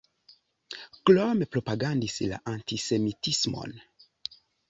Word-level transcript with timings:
Krome 1.09 1.45
propagandis 1.55 2.17
la 2.33 2.41
antisemitismon. 2.51 3.71